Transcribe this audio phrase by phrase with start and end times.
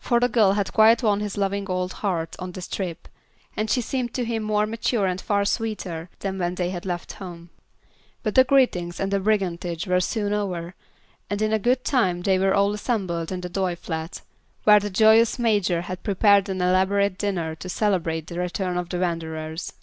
[0.00, 3.06] For the girl had quite won his loving old heart on this trip,
[3.56, 7.12] and she seemed to him more mature and far sweeter than when they had left
[7.22, 7.50] home.
[8.24, 10.74] But the greetings and the "brigandage" were soon over,
[11.30, 14.22] and in good time they were all assembled in the Doyle flat,
[14.64, 18.98] where the joyous Major had prepared an elaborate dinner to celebrate the return of the
[18.98, 19.74] wanderers.